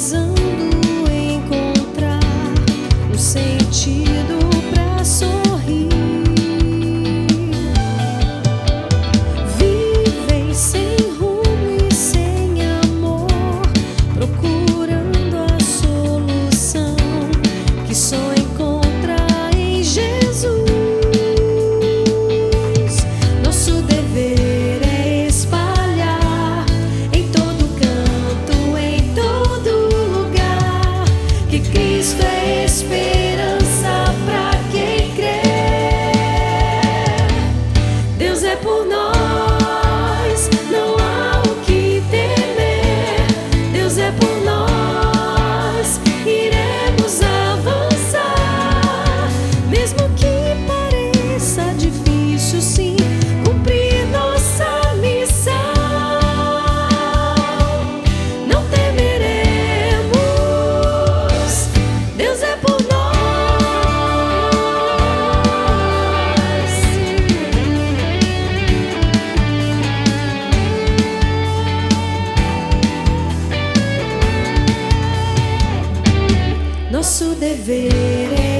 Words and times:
reason 0.00 0.39
nosso 77.10 77.34
dever 77.34 77.90
é 78.38 78.59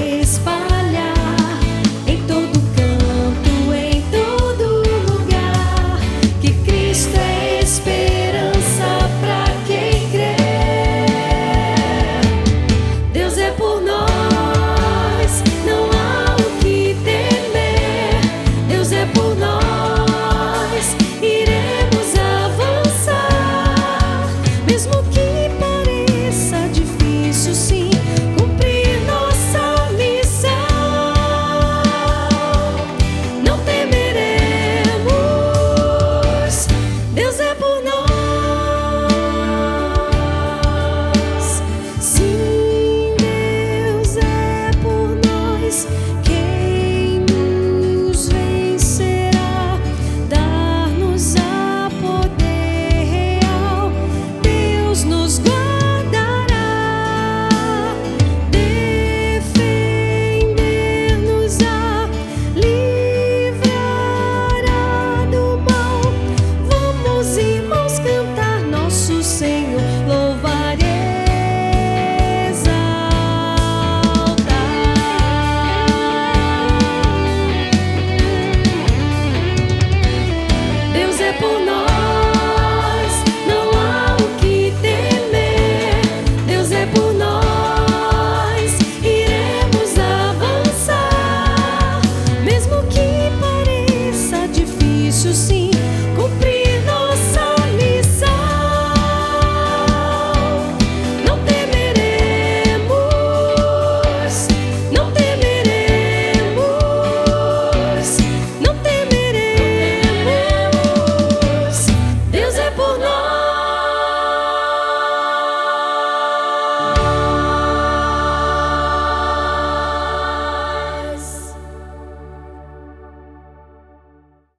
No 83.30 83.59